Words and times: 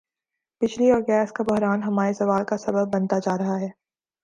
بجلی 0.61 0.89
اور 0.91 1.01
گیس 1.01 1.31
کا 1.31 1.43
بحران 1.43 1.83
ہمارے 1.83 2.13
زوال 2.13 2.43
کا 2.43 2.57
سبب 2.57 2.93
بنتا 2.93 3.19
جا 3.19 3.37
رہا 3.37 3.59
ہے 3.59 3.69